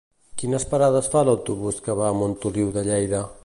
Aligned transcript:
Quines 0.41 0.63
parades 0.71 1.09
fa 1.15 1.21
l'autobús 1.29 1.79
que 1.89 1.99
va 2.03 2.09
a 2.13 2.17
Montoliu 2.23 2.75
de 2.79 2.89
Lleida? 2.89 3.25